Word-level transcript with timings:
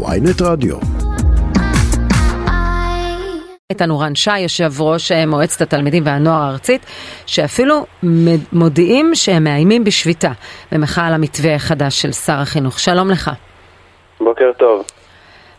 ויינט 0.00 0.42
רדיו. 0.42 0.76
איתנו 3.70 3.98
רן 3.98 4.14
שי, 4.14 4.38
יושב 4.38 4.80
ראש 4.80 5.12
אה, 5.12 5.26
מועצת 5.26 5.60
התלמידים 5.60 6.02
והנוער 6.06 6.42
הארצית, 6.42 6.86
שאפילו 7.26 7.86
מודיעים 8.52 9.14
שהם 9.14 9.44
מאיימים 9.44 9.84
בשביתה 9.84 10.28
במחאה 10.72 11.06
על 11.06 11.14
המתווה 11.14 11.54
החדש 11.54 12.02
של 12.02 12.12
שר 12.12 12.32
החינוך. 12.32 12.78
שלום 12.78 13.10
לך. 13.10 13.30
בוקר 14.20 14.52
טוב. 14.58 14.84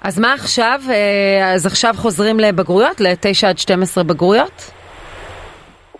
אז 0.01 0.19
מה 0.19 0.33
עכשיו? 0.33 0.79
אה, 0.89 1.53
אז 1.53 1.65
עכשיו 1.65 1.93
חוזרים 1.97 2.39
לבגרויות? 2.39 3.01
ל-9 3.01 3.47
עד 3.47 3.57
12 3.57 4.03
בגרויות? 4.03 4.71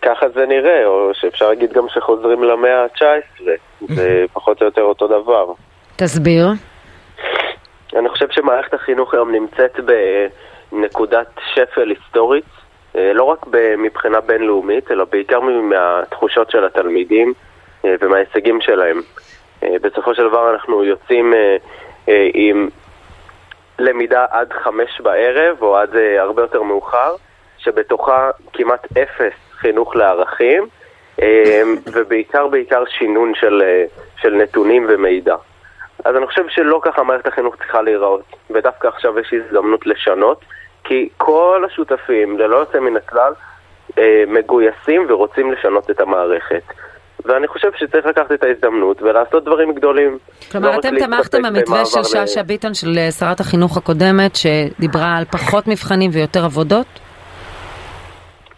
ככה 0.02 0.26
זה 0.36 0.46
נראה, 0.46 0.86
או 0.86 1.10
שאפשר 1.14 1.50
להגיד 1.50 1.74
גם 1.74 1.86
שחוזרים 1.94 2.44
למאה 2.44 2.84
ה-19, 2.84 3.44
זה 3.96 4.26
פחות 4.34 4.62
או 4.62 4.66
יותר 4.66 4.82
אותו 4.82 5.08
דבר. 5.08 5.46
תסביר. 5.96 6.48
אני 7.96 8.10
חושב 8.10 8.28
שמערכת 8.32 8.74
החינוך 8.74 9.14
היום 9.14 9.32
נמצאת 9.32 9.80
בנקודת 10.72 11.28
שפל 11.54 11.90
היסטורית, 11.90 12.46
אה, 12.96 13.14
לא 13.14 13.24
רק 13.24 13.46
מבחינה 13.78 14.22
בינלאומית, 14.22 14.92
אלא 14.92 15.06
בעיקר 15.06 15.40
מהתחושות 15.40 16.52
של 16.52 16.66
התלמידים 16.66 17.34
אה, 17.86 17.96
ומההישגים 18.02 18.62
שלהם. 18.62 19.02
אה, 19.64 19.76
בסופו 19.82 20.16
של 20.16 20.28
דבר 20.30 20.54
אנחנו 20.54 20.84
יוצאים 20.84 21.34
עם 22.34 22.70
למידה 23.80 24.26
עד 24.30 24.54
חמש 24.54 25.02
בערב, 25.02 25.58
או 25.62 25.78
עד 25.78 25.96
הרבה 26.20 26.42
יותר 26.42 26.64
מאוחר, 26.64 27.16
שבתוכה 27.58 28.30
כמעט 28.54 28.98
אפס 28.98 29.34
חינוך 29.52 29.96
לערכים, 29.96 30.68
ובעיקר 31.94 32.48
בעיקר 32.48 32.84
שינון 32.86 33.36
של, 33.36 33.64
של 34.18 34.34
נתונים 34.34 34.86
ומידע. 34.90 35.36
אז 36.06 36.16
אני 36.16 36.28
חושב 36.28 36.44
שלא 36.50 36.80
ככה 36.84 37.04
מערכת 37.04 37.28
החינוך 37.28 37.56
צריכה 37.56 37.82
להיראות, 37.82 38.36
ודווקא 38.50 38.88
עכשיו 38.88 39.20
יש 39.20 39.34
הזדמנות 39.34 39.88
לשנות, 39.88 40.46
כי 40.84 41.10
כל 41.18 41.64
השותפים, 41.68 42.40
ללא 42.40 42.56
יוצא 42.56 42.80
מן 42.80 42.98
הכלל, 42.98 43.34
אה, 43.98 44.24
מגויסים 44.28 45.06
ורוצים 45.10 45.52
לשנות 45.52 45.92
את 45.92 46.00
המערכת. 46.00 46.64
ואני 47.26 47.48
חושב 47.48 47.72
שצריך 47.78 48.06
לקחת 48.06 48.32
את 48.32 48.44
ההזדמנות 48.44 49.02
ולעשות 49.02 49.44
דברים 49.44 49.74
גדולים. 49.74 50.18
כלומר, 50.52 50.72
לא 50.72 50.80
אתם 50.80 50.96
תמכתם 51.00 51.42
במתווה 51.42 51.86
של 51.86 52.04
שאשא 52.04 52.40
ל... 52.40 52.44
ביטון, 52.44 52.74
של 52.74 52.98
אה, 52.98 53.12
שרת 53.12 53.40
החינוך 53.40 53.78
הקודמת, 53.78 54.36
שדיברה 54.36 55.18
על 55.18 55.26
פחות 55.26 55.68
מבחנים 55.68 56.12
ויותר 56.14 56.46
עבודות? 56.46 56.88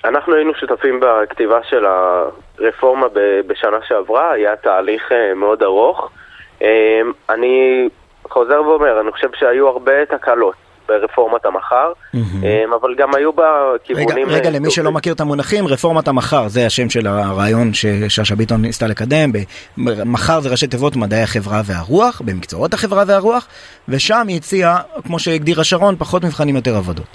אנחנו 0.05 0.35
היינו 0.35 0.53
שותפים 0.53 0.99
בכתיבה 0.99 1.59
של 1.63 1.85
הרפורמה 1.85 3.07
בשנה 3.47 3.77
שעברה, 3.87 4.31
היה 4.31 4.55
תהליך 4.55 5.11
אה, 5.11 5.33
מאוד 5.33 5.63
ארוך. 5.63 6.11
אמ, 7.05 7.11
אני 7.29 7.87
חוזר 8.29 8.61
ואומר, 8.61 9.01
אני 9.01 9.11
חושב 9.11 9.29
שהיו 9.39 9.67
הרבה 9.67 10.05
תקלות. 10.05 10.55
ברפורמת 10.87 11.45
המחר, 11.45 11.91
אמ, 12.13 12.73
אבל 12.81 12.95
גם 12.95 13.15
היו 13.15 13.33
בה 13.33 13.71
כיוונים... 13.83 14.27
רגע, 14.29 14.37
רגע, 14.37 14.49
למי 14.49 14.71
שלא 14.71 14.91
מכיר 14.91 15.13
את 15.13 15.19
המונחים, 15.19 15.67
רפורמת 15.67 16.07
המחר, 16.07 16.47
זה 16.47 16.65
השם 16.65 16.89
של 16.89 17.07
הרעיון 17.07 17.73
ששאשא 17.73 18.35
ביטון 18.35 18.61
ניסתה 18.61 18.87
לקדם. 18.87 19.31
מחר 20.05 20.39
זה 20.39 20.49
ראשי 20.49 20.67
תיבות 20.67 20.95
מדעי 20.95 21.21
החברה 21.23 21.61
והרוח, 21.65 22.21
במקצועות 22.25 22.73
החברה 22.73 23.03
והרוח, 23.07 23.47
ושם 23.89 24.27
היא 24.27 24.37
הציעה, 24.37 24.77
כמו 25.07 25.19
שהגדירה 25.19 25.63
שרון, 25.63 25.95
פחות 25.95 26.23
מבחנים 26.23 26.55
יותר 26.55 26.75
עבודות. 26.75 27.07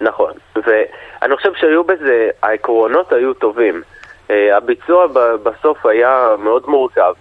נכון, 0.00 0.32
ואני 0.56 1.36
חושב 1.36 1.52
שהיו 1.60 1.84
בזה, 1.84 2.28
העקרונות 2.42 3.12
היו 3.12 3.34
טובים. 3.34 3.82
אה, 4.30 4.56
הביצוע 4.56 5.06
בסוף 5.42 5.86
היה 5.86 6.28
מאוד 6.38 6.62
מורכב. 6.66 7.12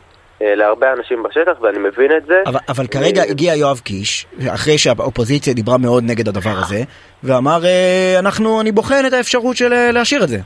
אה, 0.41 0.55
להרבה 0.55 0.93
אנשים 0.93 1.23
בשטח, 1.23 1.61
ואני 1.61 1.79
מבין 1.79 2.17
את 2.17 2.25
זה. 2.25 2.41
אבל, 2.45 2.59
אבל 2.69 2.87
כרגע 2.87 3.21
אה, 3.23 3.29
הגיע 3.29 3.55
יואב 3.55 3.79
קיש, 3.83 4.25
אחרי 4.47 4.77
שהאופוזיציה 4.77 5.53
דיברה 5.53 5.77
מאוד 5.77 6.03
נגד 6.03 6.27
הדבר 6.27 6.55
הזה, 6.57 6.83
ואמר, 7.23 7.65
אה, 7.65 8.15
אנחנו, 8.19 8.61
אני 8.61 8.71
בוחן 8.71 9.05
את 9.07 9.13
האפשרות 9.13 9.57
של 9.57 9.91
להשאיר 9.91 10.23
את 10.23 10.29
זה. 10.29 10.37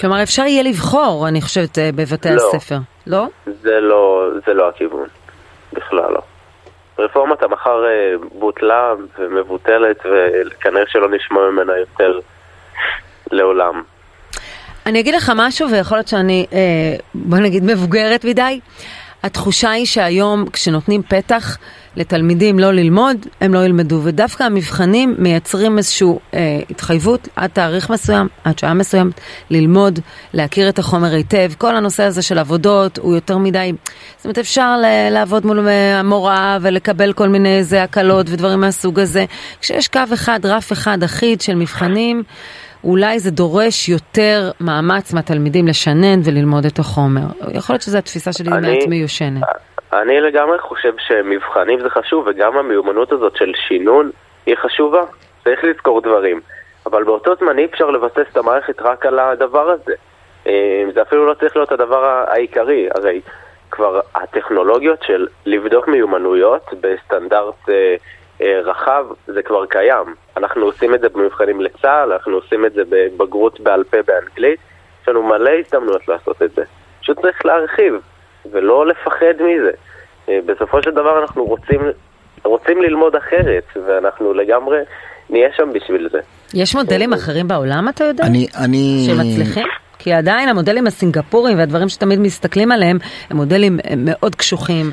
כלומר, 0.00 0.22
אפשר 0.22 0.42
יהיה 0.42 0.62
לבחור, 0.62 1.28
אני 1.28 1.40
חושבת, 1.40 1.78
בבתי 1.96 2.28
לא, 2.28 2.34
הספר, 2.34 2.76
לא? 3.06 3.26
זה 3.46 3.80
לא, 3.80 4.28
זה 4.46 4.54
לא 4.54 4.68
הכיוון, 4.68 5.08
בכלל 5.72 6.12
לא. 6.12 6.20
רפורמת 6.98 7.42
המחר 7.42 7.84
בוטלה 8.38 8.92
ומבוטלת, 9.18 9.96
וכנראה 10.06 10.84
שלא 10.86 11.08
נשמע 11.10 11.40
ממנה 11.50 11.72
יותר 11.78 12.18
לעולם. 13.30 13.82
אני 14.86 15.00
אגיד 15.00 15.14
לך 15.14 15.32
משהו, 15.36 15.70
ויכול 15.70 15.98
להיות 15.98 16.08
שאני, 16.08 16.46
אה, 16.52 16.58
בוא 17.14 17.38
נגיד, 17.38 17.64
מבוגרת 17.64 18.24
מדי. 18.24 18.60
התחושה 19.22 19.70
היא 19.70 19.86
שהיום 19.86 20.44
כשנותנים 20.52 21.02
פתח 21.08 21.58
לתלמידים 21.96 22.58
לא 22.58 22.72
ללמוד, 22.72 23.16
הם 23.40 23.54
לא 23.54 23.64
ילמדו, 23.64 24.00
ודווקא 24.02 24.42
המבחנים 24.42 25.14
מייצרים 25.18 25.78
איזושהי 25.78 26.08
אה, 26.34 26.60
התחייבות 26.70 27.28
עד 27.36 27.50
תאריך 27.50 27.90
מסוים, 27.90 28.28
עד 28.44 28.58
שעה 28.58 28.74
מסוימת, 28.74 29.20
ללמוד, 29.50 29.98
להכיר 30.34 30.68
את 30.68 30.78
החומר 30.78 31.12
היטב. 31.12 31.52
כל 31.58 31.76
הנושא 31.76 32.02
הזה 32.02 32.22
של 32.22 32.38
עבודות 32.38 32.98
הוא 32.98 33.14
יותר 33.14 33.38
מדי, 33.38 33.72
זאת 34.16 34.24
אומרת 34.24 34.38
אפשר 34.38 34.76
ל- 34.76 35.10
לעבוד 35.10 35.46
מול 35.46 35.68
המורה 35.68 36.58
ולקבל 36.60 37.12
כל 37.12 37.28
מיני 37.28 37.58
איזה 37.58 37.82
הקלות 37.82 38.26
ודברים 38.30 38.60
מהסוג 38.60 39.00
הזה. 39.00 39.24
כשיש 39.60 39.88
קו 39.88 40.00
אחד, 40.14 40.40
רף 40.46 40.72
אחד 40.72 41.02
אחיד 41.02 41.40
של 41.40 41.54
מבחנים, 41.54 42.22
אולי 42.84 43.18
זה 43.18 43.30
דורש 43.30 43.88
יותר 43.88 44.50
מאמץ 44.60 45.12
מהתלמידים 45.12 45.66
לשנן 45.66 46.20
וללמוד 46.24 46.64
את 46.64 46.78
החומר. 46.78 47.26
יכול 47.54 47.74
להיות 47.74 47.82
שזו 47.82 47.98
התפיסה 47.98 48.32
שלי 48.32 48.50
אני, 48.50 48.78
מעט 48.78 48.88
מיושנת. 48.88 49.42
אני 49.92 50.20
לגמרי 50.20 50.58
חושב 50.58 50.92
שמבחנים 50.98 51.80
זה 51.80 51.90
חשוב, 51.90 52.26
וגם 52.26 52.56
המיומנות 52.56 53.12
הזאת 53.12 53.36
של 53.36 53.52
שינון 53.68 54.10
היא 54.46 54.54
חשובה. 54.62 55.02
צריך 55.44 55.64
לזכור 55.64 56.00
דברים. 56.00 56.40
אבל 56.86 57.04
באותו 57.04 57.34
זמן 57.36 57.58
אי 57.58 57.64
אפשר 57.64 57.90
לבסס 57.90 58.26
את 58.32 58.36
המערכת 58.36 58.80
רק 58.80 59.06
על 59.06 59.18
הדבר 59.18 59.70
הזה. 59.70 59.94
אה, 60.46 60.84
זה 60.94 61.02
אפילו 61.02 61.26
לא 61.26 61.34
צריך 61.34 61.56
להיות 61.56 61.72
הדבר 61.72 62.04
העיקרי. 62.04 62.88
הרי 62.94 63.20
כבר 63.70 64.00
הטכנולוגיות 64.14 65.02
של 65.02 65.26
לבדוק 65.46 65.88
מיומנויות 65.88 66.70
בסטנדרט 66.80 67.68
אה, 67.68 67.94
רחב, 68.40 69.06
זה 69.26 69.42
כבר 69.42 69.66
קיים. 69.66 70.14
אנחנו 70.36 70.64
עושים 70.64 70.94
את 70.94 71.00
זה 71.00 71.08
במבחנים 71.08 71.60
לצה"ל, 71.60 72.12
אנחנו 72.12 72.34
עושים 72.34 72.66
את 72.66 72.72
זה 72.72 72.82
בבגרות 72.88 73.60
בעל 73.60 73.84
פה 73.84 73.96
באנגלית, 74.06 74.60
יש 75.02 75.08
לנו 75.08 75.22
מלא 75.22 75.50
הזדמנויות 75.58 76.08
לעשות 76.08 76.42
את 76.42 76.50
זה. 76.54 76.62
פשוט 77.00 77.20
צריך 77.20 77.46
להרחיב, 77.46 77.94
ולא 78.52 78.86
לפחד 78.86 79.34
מזה. 79.40 79.70
אה, 80.28 80.38
בסופו 80.46 80.82
של 80.82 80.90
דבר 80.90 81.22
אנחנו 81.22 81.44
רוצים, 81.44 81.80
רוצים 82.44 82.82
ללמוד 82.82 83.16
אחרת, 83.16 83.64
ואנחנו 83.86 84.34
לגמרי 84.34 84.78
נהיה 85.30 85.48
שם 85.56 85.72
בשביל 85.72 86.08
זה. 86.12 86.20
יש 86.54 86.74
מודלים 86.74 87.12
אחרים 87.12 87.48
בעולם, 87.48 87.88
אתה 87.88 88.04
יודע? 88.04 88.24
אני... 88.24 88.46
אני... 88.64 89.06
שמצליחים? 89.06 89.66
כי 89.98 90.12
עדיין 90.12 90.48
המודלים 90.48 90.86
הסינגפוריים 90.86 91.58
והדברים 91.58 91.88
שתמיד 91.88 92.18
מסתכלים 92.18 92.72
עליהם 92.72 92.98
הם 93.30 93.36
מודלים 93.36 93.78
מאוד 93.96 94.34
קשוחים. 94.34 94.90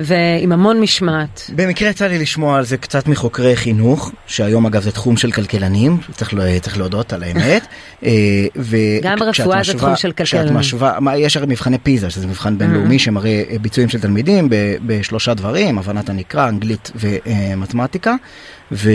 ועם 0.00 0.52
המון 0.52 0.80
משמעת. 0.80 1.50
במקרה 1.56 1.88
יצא 1.88 2.06
לי 2.06 2.18
לשמוע 2.18 2.58
על 2.58 2.64
זה 2.64 2.76
קצת 2.76 3.06
מחוקרי 3.06 3.56
חינוך, 3.56 4.12
שהיום 4.26 4.66
אגב 4.66 4.82
זה 4.82 4.92
תחום 4.92 5.16
של 5.16 5.30
כלכלנים, 5.30 5.98
צריך, 6.12 6.34
צריך 6.62 6.78
להודות 6.78 7.12
על 7.12 7.22
האמת. 7.22 7.66
אה, 8.04 8.10
גם 9.02 9.18
ברפואה 9.18 9.62
זה 9.64 9.74
תחום 9.74 9.96
של 9.96 10.12
כלכלנים. 10.12 10.54
משווה, 10.54 11.00
מה, 11.00 11.16
יש 11.16 11.36
הרי 11.36 11.46
מבחני 11.46 11.78
פיזה, 11.78 12.10
שזה 12.10 12.26
מבחן 12.26 12.58
בינלאומי 12.58 12.96
mm-hmm. 12.96 12.98
שמראה 12.98 13.42
אה, 13.50 13.58
ביצועים 13.58 13.88
של 13.88 14.00
תלמידים 14.00 14.48
בשלושה 14.86 15.34
דברים, 15.34 15.78
הבנת 15.78 16.08
הנקרא, 16.08 16.48
אנגלית 16.48 16.90
ומתמטיקה, 16.94 18.14
ו, 18.72 18.90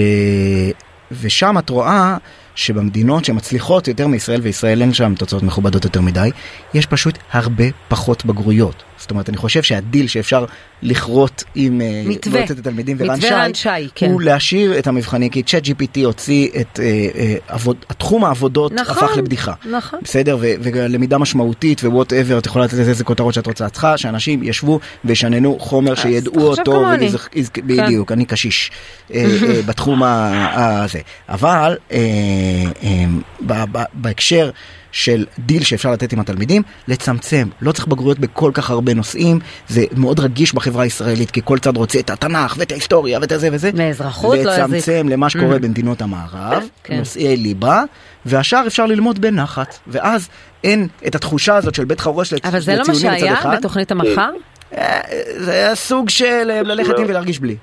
ושם 1.22 1.58
את 1.58 1.70
רואה... 1.70 2.18
שבמדינות 2.56 3.26
שמצליחות 3.26 3.88
יותר 3.88 4.08
מישראל, 4.08 4.42
וישראל 4.42 4.82
אין 4.82 4.94
שם 4.94 5.14
תוצאות 5.16 5.44
מכובדות 5.44 5.84
יותר 5.84 6.02
מדי, 6.02 6.30
יש 6.74 6.86
פשוט 6.86 7.18
הרבה 7.32 7.64
פחות 7.88 8.26
בגרויות. 8.26 8.84
זאת 8.98 9.12
אומרת, 9.12 9.30
אני 9.30 9.38
חושב 9.38 9.64
שהדיל 9.64 10.08
שאפשר 10.08 10.46
לכרות 10.82 11.44
עם 11.56 11.82
אה, 11.82 12.04
מתווה, 12.06 12.40
מועצת 12.40 12.60
התלמידים 12.60 12.98
ורן 13.00 13.54
שי, 13.54 13.70
כן. 13.96 14.12
הוא 14.12 14.22
להשאיר 14.22 14.80
את 14.80 14.88
המבחנים, 14.88 15.30
כי 15.30 15.44
צ'אט 15.44 15.66
GPT 15.66 16.06
הוציא 16.06 16.50
את 16.62 16.80
אה, 16.80 17.08
אה, 17.16 17.36
עבוד, 17.48 17.86
תחום 17.98 18.26
העבודות 18.26 18.72
נכון, 18.72 19.04
הפך 19.04 19.18
לבדיחה. 19.18 19.54
נכון. 19.72 20.00
בסדר? 20.04 20.38
ו, 20.40 20.48
ולמידה 20.62 21.18
משמעותית 21.18 21.84
ווואט 21.84 22.14
אבר, 22.14 22.38
את 22.38 22.46
יכולה 22.46 22.66
לתת 22.66 22.74
לזה 22.74 22.90
איזה 22.90 23.04
כותרות 23.04 23.34
שאת 23.34 23.48
רוצה. 23.48 23.66
את 23.66 23.72
צריכה 23.72 23.98
שאנשים 23.98 24.44
ישבו 24.44 24.80
וישננו 25.06 25.60
חומר 25.60 25.96
שידעו 25.96 26.48
אותו. 26.48 26.72
ולזכ... 26.72 27.28
כן. 27.54 27.62
בדיוק, 27.68 28.12
אני 28.12 28.26
קשיש 28.26 28.72
אה, 29.14 29.26
אה, 29.50 29.62
בתחום 29.68 30.04
הזה. 30.04 31.00
אבל 31.30 31.78
אה, 31.92 31.98
אה, 32.84 33.66
בהקשר... 33.94 34.50
של 34.96 35.26
דיל 35.40 35.64
שאפשר 35.64 35.92
לתת 35.92 36.14
עם 36.14 36.20
התלמידים, 36.20 36.62
לצמצם. 36.88 37.48
לא 37.62 37.72
צריך 37.72 37.88
בגרויות 37.88 38.20
בכל 38.20 38.52
כך 38.54 38.70
הרבה 38.70 38.94
נושאים, 38.94 39.40
זה 39.68 39.82
מאוד 39.98 40.20
רגיש 40.20 40.54
בחברה 40.54 40.84
הישראלית, 40.84 41.32
כי 41.32 41.42
כל 41.44 41.60
צד 41.60 41.78
רוצה 41.78 42.00
את 42.00 42.10
התנ"ך 42.10 42.56
ואת 42.58 42.72
ההיסטוריה 42.72 43.20
ואת 43.22 43.32
זה 43.36 43.50
וזה. 43.52 43.72
ואזרחות 43.76 44.38
לא 44.38 44.52
יזיק. 44.52 44.64
לצמצם 44.64 45.10
למה 45.10 45.30
שקורה 45.30 45.56
mm. 45.56 45.60
במדינות 45.60 46.02
המערב, 46.02 46.64
כן. 46.84 46.98
נושאי 46.98 47.38
ליבה, 47.38 47.84
והשאר 48.26 48.68
אפשר 48.68 48.86
ללמוד 48.86 49.20
בנחת, 49.20 49.78
ואז 49.88 50.30
אין 50.64 50.88
את 51.08 51.16
התחושה 51.16 51.56
הזאת 51.56 51.76
של 51.76 51.86
בית 51.86 52.00
חרוש 52.00 52.34
לציונים 52.34 52.58
מצד 52.58 52.72
אחד. 52.72 52.72
אבל 52.72 52.86
זה 52.86 52.94
לא 52.94 53.12
מה 53.12 53.18
שהיה 53.20 53.58
בתוכנית 53.58 53.92
המחר? 53.92 54.30
אה, 54.78 55.02
זה 55.38 55.52
היה 55.52 55.76
סוג 55.76 56.10
של 56.10 56.52
אה, 56.52 56.62
ללכת 56.62 56.90
לא. 56.90 56.98
עם 56.98 57.10
ולהרגיש 57.10 57.40
בלי. 57.40 57.56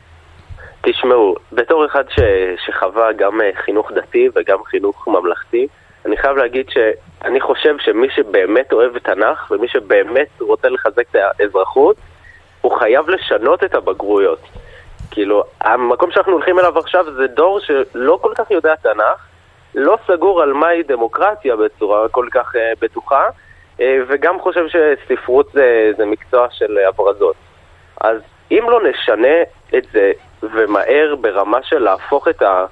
תשמעו, 0.87 1.35
בתור 1.53 1.87
אחד 1.87 2.05
ש, 2.09 2.21
שחווה 2.67 3.13
גם 3.19 3.41
אה, 3.41 3.51
חינוך 3.65 3.93
דתי 3.97 4.29
וגם 4.37 4.59
חינוך 4.71 5.09
ממלכתי, 5.09 5.67
אני 6.07 6.17
חייב 6.17 6.37
להגיד 6.37 6.67
שאני 6.71 7.41
חושב 7.41 7.75
שמי 7.79 8.09
שבאמת 8.11 8.73
אוהב 8.73 8.99
תנ"ך 8.99 9.51
ומי 9.51 9.69
שבאמת 9.69 10.29
רוצה 10.41 10.69
לחזק 10.69 11.11
את 11.11 11.17
האזרחות, 11.41 11.97
הוא 12.61 12.79
חייב 12.79 13.11
לשנות 13.11 13.65
את 13.65 13.75
הבגרויות. 13.75 14.41
כאילו, 15.11 15.45
המקום 15.61 16.11
שאנחנו 16.11 16.33
הולכים 16.33 16.59
אליו 16.59 16.79
עכשיו 16.79 17.05
זה 17.15 17.27
דור 17.27 17.61
שלא 17.61 18.19
כל 18.23 18.33
כך 18.35 18.51
יודע 18.51 18.75
תנ"ך, 18.77 19.27
לא 19.75 19.99
סגור 20.07 20.43
על 20.43 20.53
מהי 20.53 20.83
דמוקרטיה 20.83 21.57
בצורה 21.57 22.09
כל 22.09 22.27
כך 22.31 22.55
uh, 22.55 22.59
בטוחה, 22.81 23.29
uh, 23.79 23.83
וגם 24.09 24.41
חושב 24.41 24.65
שספרות 24.69 25.47
זה, 25.53 25.91
זה 25.97 26.07
מקצוע 26.07 26.47
של 26.51 26.79
הברזות. 26.89 27.37
אז 28.01 28.21
אם 28.51 28.67
לא 28.69 28.81
נשנה 28.91 29.43
את 29.77 29.85
זה 29.93 30.13
ומהר 30.43 31.15
ברמה 31.21 31.59
של 31.63 31.79
להפוך 31.79 32.29
את, 32.29 32.43
ה, 32.43 32.67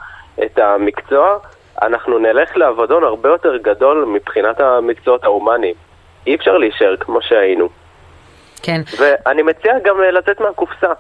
את 0.45 0.59
המקצוע, 0.59 1.39
אנחנו 1.83 2.19
נלך 2.19 2.57
לאבדון 2.57 3.05
הרבה 3.05 3.29
יותר 3.29 3.57
גדול 3.57 4.05
מבחינת 4.05 4.61
המקצועות 4.61 5.25
ההומניים. 5.25 5.75
אי 6.27 6.35
אפשר 6.35 6.59
להישאר 6.59 6.97
כמו 7.01 7.23
שהיינו. 7.23 7.69
כן. 8.63 8.81
ואני 8.99 9.43
מציע 9.43 9.73
גם 9.85 10.03
אה, 10.03 10.11
לצאת 10.11 10.41
מהקופסה. 10.41 10.93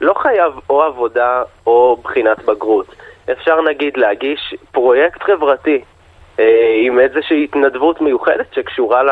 לא 0.00 0.14
חייב 0.14 0.52
או 0.70 0.82
עבודה 0.82 1.42
או 1.66 1.96
בחינת 2.04 2.44
בגרות. 2.44 2.94
אפשר 3.32 3.62
נגיד 3.62 3.96
להגיש 3.96 4.54
פרויקט 4.72 5.22
חברתי 5.22 5.80
אה, 6.38 6.44
עם 6.86 7.00
איזושהי 7.00 7.44
התנדבות 7.44 8.00
מיוחדת 8.00 8.54
שקשורה 8.54 9.02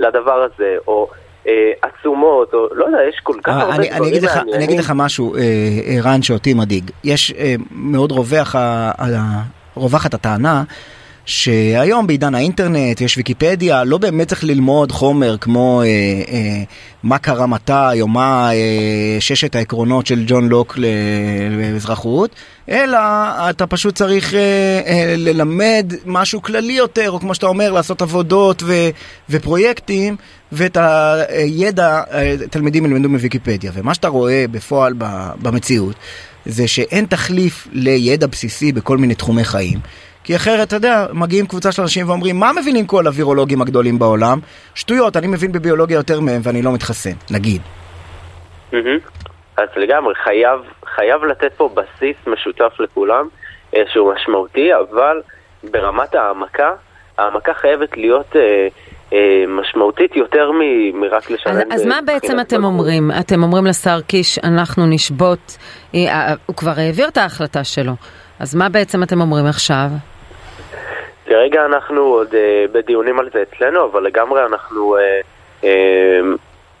לדבר 0.00 0.42
הזה, 0.42 0.76
או 0.86 1.08
אה, 1.46 1.72
עצומות, 1.82 2.54
או 2.54 2.66
לא 2.72 2.84
יודע, 2.84 2.98
יש 3.08 3.20
כל 3.22 3.36
כך 3.42 3.52
אה, 3.52 3.62
הרבה 3.62 3.74
אני, 3.74 3.88
דברים 3.88 4.02
אני 4.02 4.20
מעניינים. 4.20 4.54
אני 4.54 4.64
אגיד 4.64 4.78
לך 4.78 4.92
משהו, 4.94 5.34
אה, 5.36 5.40
רן, 6.04 6.22
שאותי 6.22 6.54
מדאיג. 6.54 6.90
יש 7.04 7.32
אה, 7.38 7.54
מאוד 7.70 8.12
רווח, 8.12 8.54
רווחת 9.78 10.14
הטענה 10.14 10.64
שהיום 11.28 12.06
בעידן 12.06 12.34
האינטרנט 12.34 13.00
יש 13.00 13.16
ויקיפדיה, 13.16 13.84
לא 13.84 13.98
באמת 13.98 14.28
צריך 14.28 14.44
ללמוד 14.44 14.92
חומר 14.92 15.36
כמו 15.40 15.82
אה, 15.82 15.86
אה, 16.32 16.62
מה 17.02 17.18
קרה 17.18 17.46
מתי 17.46 18.00
או 18.00 18.08
מה 18.08 18.50
אה, 18.52 19.16
ששת 19.20 19.56
העקרונות 19.56 20.06
של 20.06 20.24
ג'ון 20.26 20.48
לוק 20.48 20.78
לאזרחות, 21.58 22.34
אלא 22.68 22.98
אתה 23.50 23.66
פשוט 23.66 23.94
צריך 23.94 24.34
אה, 24.34 24.40
אה, 24.86 25.14
ללמד 25.16 25.92
משהו 26.06 26.42
כללי 26.42 26.72
יותר, 26.72 27.10
או 27.10 27.20
כמו 27.20 27.34
שאתה 27.34 27.46
אומר, 27.46 27.72
לעשות 27.72 28.02
עבודות 28.02 28.62
ו, 28.62 28.74
ופרויקטים, 29.30 30.16
ואת 30.52 30.76
הידע 31.28 32.02
אה, 32.12 32.36
תלמידים 32.50 32.84
ילמדו 32.86 33.08
מוויקיפדיה. 33.08 33.72
ומה 33.74 33.94
שאתה 33.94 34.08
רואה 34.08 34.44
בפועל 34.50 34.94
במציאות, 35.42 35.96
זה 36.46 36.68
שאין 36.68 37.06
תחליף 37.06 37.68
לידע 37.72 38.26
בסיסי 38.26 38.72
בכל 38.72 38.98
מיני 38.98 39.14
תחומי 39.14 39.44
חיים. 39.44 39.78
כי 40.24 40.36
אחרת, 40.36 40.68
אתה 40.68 40.76
יודע, 40.76 41.06
מגיעים 41.12 41.46
קבוצה 41.46 41.72
של 41.72 41.82
אנשים 41.82 42.08
ואומרים, 42.08 42.40
מה 42.40 42.50
מבינים 42.60 42.86
כל 42.86 43.06
הווירולוגים 43.06 43.62
הגדולים 43.62 43.98
בעולם? 43.98 44.38
שטויות, 44.74 45.16
אני 45.16 45.26
מבין 45.26 45.52
בביולוגיה 45.52 45.94
יותר 45.94 46.20
מהם 46.20 46.40
ואני 46.44 46.62
לא 46.62 46.72
מתחסן, 46.72 47.14
נגיד. 47.30 47.62
אז 49.56 49.68
לגמרי, 49.76 50.14
חייב, 50.24 50.60
חייב 50.94 51.24
לתת 51.24 51.52
פה 51.56 51.70
בסיס 51.74 52.16
משותף 52.26 52.72
לכולם, 52.80 53.28
אה, 53.76 53.82
שהוא 53.92 54.12
משמעותי, 54.14 54.74
אבל 54.74 55.20
ברמת 55.64 56.14
העמקה, 56.14 56.72
העמקה 57.18 57.52
חייבת 57.54 57.96
להיות... 57.96 58.36
אה, 58.36 58.68
אה, 59.12 59.44
משמעותית 59.48 60.16
יותר 60.16 60.50
מ- 60.52 61.00
מרק 61.00 61.30
לשלם. 61.30 61.52
אז, 61.52 61.62
אז 61.70 61.86
מה 61.86 61.98
בעצם 62.06 62.40
אתם 62.40 62.64
אומרים? 62.64 63.10
אתם 63.20 63.42
אומרים 63.42 63.66
לשר 63.66 64.00
קיש, 64.00 64.38
אנחנו 64.38 64.86
נשבות, 64.86 65.56
אה, 65.94 66.34
הוא 66.46 66.56
כבר 66.56 66.72
העביר 66.76 67.08
את 67.08 67.16
ההחלטה 67.16 67.64
שלו, 67.64 67.92
אז 68.40 68.54
מה 68.54 68.68
בעצם 68.68 69.02
אתם 69.02 69.20
אומרים 69.20 69.46
עכשיו? 69.46 69.88
כרגע 71.26 71.64
אנחנו 71.64 72.00
עוד 72.00 72.34
אה, 72.34 72.64
בדיונים 72.72 73.18
על 73.18 73.30
זה 73.32 73.42
אצלנו, 73.42 73.84
אבל 73.84 74.02
לגמרי 74.02 74.46
אנחנו 74.46 74.96
אה, 74.96 75.20
אה, 75.64 76.20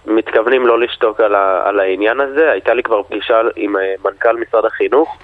מתכוונים 0.06 0.66
לא 0.66 0.80
לשתוק 0.80 1.20
על, 1.20 1.34
ה, 1.34 1.62
על 1.68 1.80
העניין 1.80 2.20
הזה. 2.20 2.50
הייתה 2.50 2.74
לי 2.74 2.82
כבר 2.82 3.02
פגישה 3.02 3.40
עם 3.56 3.76
אה, 3.76 3.94
מנכ"ל 4.04 4.36
משרד 4.36 4.64
החינוך 4.64 5.18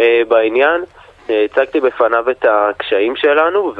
אה, 0.00 0.22
בעניין. 0.28 0.84
אה, 1.30 1.44
הצגתי 1.44 1.80
בפניו 1.80 2.30
את 2.30 2.44
הקשיים 2.48 3.16
שלנו 3.16 3.72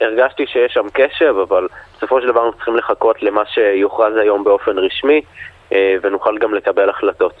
והרגשתי 0.00 0.46
שיש 0.46 0.72
שם 0.72 0.86
קשב, 0.92 1.34
אבל 1.48 1.68
בסופו 1.96 2.20
של 2.20 2.26
דבר 2.26 2.40
אנחנו 2.40 2.56
צריכים 2.56 2.76
לחכות 2.76 3.22
למה 3.22 3.42
שיוכרז 3.46 4.16
היום 4.16 4.44
באופן 4.44 4.78
רשמי 4.78 5.20
אה, 5.72 5.94
ונוכל 6.02 6.38
גם 6.38 6.54
לקבל 6.54 6.90
החלטות. 6.90 7.34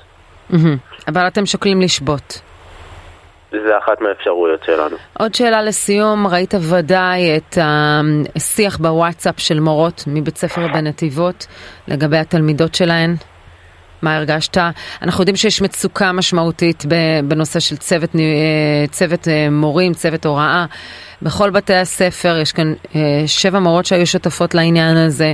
Mm-hmm. 0.50 1.08
אבל 1.08 1.26
אתם 1.26 1.46
שוקלים 1.46 1.80
לשבות. 1.80 2.40
זה 3.66 3.78
אחת 3.78 4.00
מהאפשרויות 4.00 4.64
שלנו. 4.64 4.96
עוד 5.18 5.34
שאלה 5.34 5.62
לסיום, 5.62 6.26
ראית 6.26 6.54
ודאי 6.70 7.36
את 7.36 7.58
השיח 8.36 8.76
בוואטסאפ 8.76 9.34
של 9.40 9.60
מורות 9.60 10.04
מבית 10.06 10.36
ספר 10.36 10.68
בנתיבות 10.68 11.46
לגבי 11.88 12.18
התלמידות 12.18 12.74
שלהן? 12.74 13.14
מה 14.02 14.16
הרגשת? 14.16 14.56
אנחנו 15.02 15.22
יודעים 15.22 15.36
שיש 15.36 15.62
מצוקה 15.62 16.12
משמעותית 16.12 16.84
בנושא 17.28 17.60
של 17.60 17.76
צוות, 17.76 18.10
צוות 18.90 19.28
אה, 19.28 19.48
מורים, 19.50 19.92
צוות 19.92 20.26
הוראה. 20.26 20.64
בכל 21.22 21.50
בתי 21.50 21.74
הספר 21.74 22.38
יש 22.42 22.52
כאן 22.52 22.72
אה, 22.94 23.00
שבע 23.26 23.58
מורות 23.58 23.86
שהיו 23.86 24.06
שותפות 24.06 24.54
לעניין 24.54 24.96
הזה. 24.96 25.32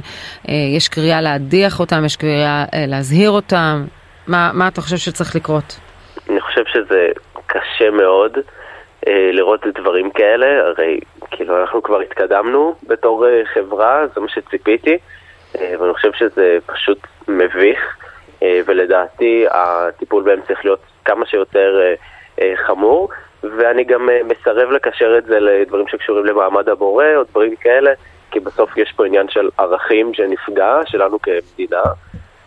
אה, 0.49 0.55
יש 0.76 0.88
קריאה 0.88 1.20
להדיח 1.20 1.81
אותם, 1.81 2.05
יש 2.05 2.17
קריאה 2.17 2.64
להזהיר 2.87 3.31
אותם. 3.31 3.84
מה, 4.26 4.50
מה 4.55 4.69
אתה 4.69 4.81
חושב 4.81 4.96
שצריך 4.96 5.37
לקרות? 5.37 5.81
אני 6.31 6.40
חושב 6.40 6.62
שזה 6.72 7.06
קשה 7.50 7.91
מאוד 7.91 8.38
אה, 9.08 9.31
לראות 9.32 9.67
דברים 9.67 10.11
כאלה, 10.11 10.67
הרי 10.67 11.00
כאילו 11.31 11.61
אנחנו 11.61 11.82
כבר 11.82 12.00
התקדמנו 12.00 12.75
בתור 12.88 13.26
אה, 13.29 13.43
חברה, 13.55 14.06
זה 14.14 14.20
מה 14.20 14.29
שציפיתי, 14.29 14.99
אה, 15.58 15.75
ואני 15.79 15.94
חושב 15.94 16.12
שזה 16.12 16.58
פשוט 16.67 16.99
מביך, 17.29 17.97
אה, 18.43 18.61
ולדעתי 18.67 19.44
הטיפול 19.50 20.23
בהם 20.23 20.41
צריך 20.47 20.64
להיות 20.64 20.81
כמה 21.05 21.26
שיותר 21.26 21.81
אה, 21.81 21.94
אה, 22.41 22.52
חמור, 22.67 23.08
ואני 23.43 23.85
גם 23.85 24.11
אה, 24.11 24.20
מסרב 24.25 24.70
לקשר 24.70 25.19
את 25.19 25.25
זה 25.25 25.41
לדברים 25.41 25.88
שקשורים 25.88 26.26
למעמד 26.26 26.69
המורה 26.69 27.17
או 27.17 27.23
דברים 27.25 27.56
כאלה, 27.56 27.91
כי 28.31 28.41
בסוף 28.41 28.76
יש 28.76 28.93
פה 28.96 29.06
עניין 29.06 29.29
של 29.29 29.49
ערכים 29.58 30.14
שנפגע, 30.14 30.81
שלנו 30.87 31.19
כמדינה, 31.23 31.82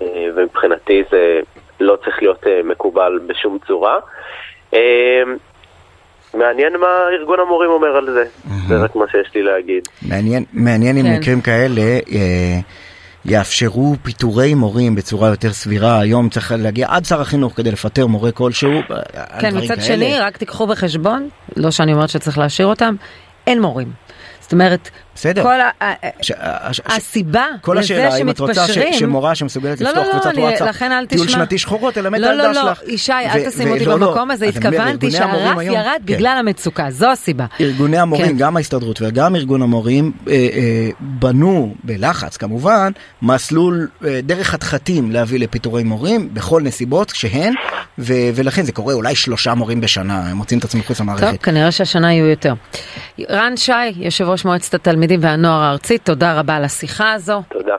אה, 0.02 0.26
ומבחינתי 0.36 1.04
זה 1.12 1.40
לא 1.80 1.96
צריך 1.96 2.22
להיות 2.22 2.48
אה, 2.48 2.62
מקובל 2.64 3.20
בשום 3.28 3.58
צורה. 3.68 4.00
אמ, 4.74 5.38
מעניין 6.34 6.74
מה 6.78 6.88
ארגון 7.20 7.40
המורים 7.40 7.70
אומר 7.70 7.98
על 7.98 8.10
זה, 8.14 8.24
זה 8.68 8.76
רק 8.76 8.96
מה 8.96 9.06
שיש 9.12 9.36
לי 9.36 9.44
להגיד. 9.44 9.88
מעניין, 10.02 10.44
מעניין 10.54 10.98
אם 10.98 11.04
כן. 11.04 11.18
מקרים 11.18 11.42
כאלה 11.42 11.82
אה, 11.82 12.60
יאפשרו 13.26 13.96
פיטורי 14.04 14.54
מורים 14.54 14.96
בצורה 14.96 15.30
יותר 15.30 15.54
סבירה. 15.54 16.00
היום 16.00 16.30
צריך 16.30 16.54
להגיע 16.58 16.88
עד 16.90 17.06
שר 17.06 17.22
החינוך 17.22 17.54
כדי 17.56 17.72
לפטר 17.72 18.08
מורה 18.08 18.32
כלשהו. 18.32 18.72
אה, 18.72 19.40
כן, 19.40 19.58
מצד 19.58 19.82
שני, 19.82 20.20
רק 20.20 20.38
תיקחו 20.38 20.68
בחשבון, 20.68 21.30
לא 21.58 21.72
שאני 21.72 21.94
אומרת 21.94 22.10
שצריך 22.10 22.38
להשאיר 22.38 22.68
אותם, 22.68 22.96
אין 23.48 23.62
מורים. 23.62 23.92
זאת 24.40 24.54
אומרת, 24.54 24.90
בסדר. 25.16 25.44
כל 25.44 25.62
ה... 25.62 25.70
ש... 26.22 26.32
הסיבה 26.86 27.46
כל 27.62 27.76
לזה 27.80 27.88
שמתפשרים... 27.88 28.12
כל 28.12 28.12
השאלה, 28.12 28.22
אם 28.22 28.30
את 28.30 28.40
רוצה 28.40 28.68
ש... 28.68 29.00
שמורה 29.00 29.36
שמסוגלת 29.36 29.82
לא, 29.82 29.90
לפתוח 29.90 30.06
לא, 30.06 30.12
קבוצת 30.12 30.38
לא, 30.38 30.42
וואטסאפ, 30.42 30.68
לכן 30.68 30.92
אל 30.92 31.06
טיול 31.06 31.28
שנתי 31.28 31.58
שחורות, 31.58 31.94
תלמד 31.94 32.20
לא, 32.20 32.26
את 32.26 32.32
הילדה 32.32 32.48
לא, 32.48 32.54
לא, 32.54 32.62
שלך. 32.62 32.82
לא, 32.88 32.94
ישי, 32.94 33.12
אל 33.12 33.50
תשים 33.50 33.72
אותי 33.72 33.86
לא, 33.86 33.98
במקום 33.98 34.32
הזה, 34.32 34.46
התכוונתי 34.46 35.12
שהרף 35.12 35.62
ירד 35.62 35.86
כן. 36.08 36.14
בגלל 36.14 36.38
המצוקה, 36.40 36.92
זו 36.92 37.12
הסיבה. 37.12 37.46
ארגוני 37.62 37.98
המורים, 37.98 38.28
כן. 38.28 38.38
גם 38.38 38.58
ההסתדרות 38.58 39.02
וגם 39.02 39.36
ארגון 39.36 39.62
המורים, 39.62 40.12
אה, 40.28 40.34
אה, 40.34 40.90
בנו, 41.00 41.76
בלחץ 41.84 42.38
כמובן, 42.38 42.92
מסלול 43.22 43.88
אה, 44.06 44.20
דרך 44.24 44.48
חתחתים 44.48 45.12
להביא 45.12 45.40
לפיטורי 45.40 45.84
מורים, 45.84 46.30
בכל 46.34 46.62
נסיבות 46.62 47.12
שהן, 47.16 47.54
ולכן 48.36 48.64
זה 48.64 48.72
קורה 48.72 48.94
אולי 48.94 49.16
שלושה 49.16 49.54
מורים 49.54 49.82
בשנה, 49.82 50.30
הם 50.30 50.38
מוצאים 50.38 50.60
את 50.60 50.64
עצמם 50.64 50.80
מחוץ 50.80 51.00
למערכת. 51.00 51.28
טוב, 51.28 51.36
כנראה 51.36 51.72
שהשנה 51.72 52.14
יהיו 52.14 52.26
יותר. 52.26 52.54
רן 53.30 53.58
שי, 53.58 53.72
יושב 53.96 54.26
ראש 54.26 54.46
מועצת 54.46 54.74
התלמידים 55.04 55.30
והנוער 55.30 55.64
הארצית, 55.64 56.06
תודה 56.06 56.40
רבה 56.40 56.56
על 56.56 56.64
השיחה 56.64 57.14
הזו. 57.14 57.42
תודה. 57.50 57.76